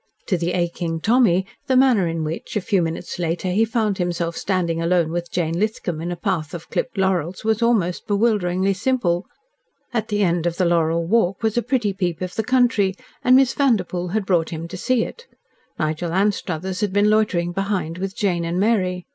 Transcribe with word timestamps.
To 0.29 0.35
the 0.35 0.53
aching 0.53 0.99
Tommy 0.99 1.45
the 1.67 1.75
manner 1.77 2.07
in 2.07 2.23
which, 2.23 2.55
a 2.55 2.61
few 2.61 2.81
minutes 2.81 3.19
later, 3.19 3.49
he 3.51 3.63
found 3.65 3.99
himself 3.99 4.35
standing 4.35 4.81
alone 4.81 5.11
with 5.11 5.29
Jane 5.29 5.53
Lithcom 5.53 6.01
in 6.01 6.11
a 6.11 6.15
path 6.15 6.55
of 6.55 6.71
clipped 6.71 6.97
laurels 6.97 7.43
was 7.45 7.61
almost 7.61 8.07
bewilderingly 8.07 8.73
simple. 8.73 9.27
At 9.93 10.07
the 10.07 10.23
end 10.23 10.47
of 10.47 10.57
the 10.57 10.65
laurel 10.65 11.05
walk 11.05 11.43
was 11.43 11.55
a 11.55 11.61
pretty 11.61 11.93
peep 11.93 12.19
of 12.21 12.33
the 12.33 12.43
country, 12.43 12.95
and 13.23 13.35
Miss 13.35 13.53
Vanderpoel 13.53 14.07
had 14.07 14.25
brought 14.25 14.49
him 14.49 14.67
to 14.69 14.75
see 14.75 15.03
it. 15.05 15.27
Nigel 15.77 16.13
Anstruthers 16.13 16.81
had 16.81 16.91
been 16.93 17.11
loitering 17.11 17.51
behind 17.51 17.99
with 17.99 18.15
Jane 18.17 18.43
and 18.43 18.59
Mary. 18.59 19.05